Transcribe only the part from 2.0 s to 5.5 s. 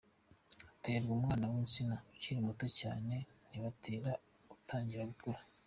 ukiri muto cyane, ntibatera utangiye gukura.